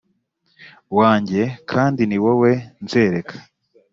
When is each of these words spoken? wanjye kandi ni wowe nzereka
wanjye 0.97 1.41
kandi 1.71 2.01
ni 2.05 2.17
wowe 2.23 2.51
nzereka 2.83 3.35